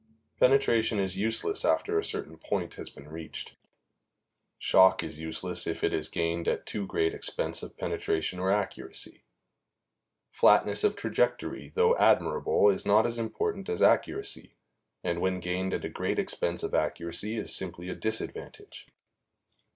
[0.39, 3.53] Penetration is useless after a certain point has been reached.
[4.57, 9.21] Shock is useless if it is gained at too great expense of penetration or accuracy.
[10.31, 14.55] Flatness of trajectory, though admirable, is not as important as accuracy,
[15.03, 18.87] and when gained at a great expense of accuracy is simply a disadvantage.